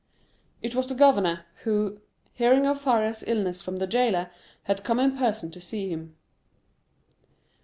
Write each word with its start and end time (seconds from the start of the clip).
It 0.63 0.73
was 0.73 0.87
the 0.87 0.95
governor, 0.95 1.45
who, 1.57 2.01
hearing 2.33 2.65
of 2.65 2.81
Faria's 2.81 3.23
illness 3.27 3.61
from 3.61 3.75
the 3.77 3.85
jailer, 3.85 4.31
had 4.63 4.83
come 4.83 4.99
in 4.99 5.15
person 5.15 5.51
to 5.51 5.61
see 5.61 5.89
him. 5.89 6.15